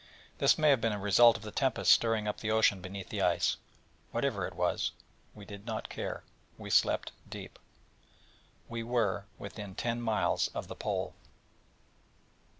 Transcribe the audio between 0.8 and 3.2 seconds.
been a result of the tempest stirring up the ocean beneath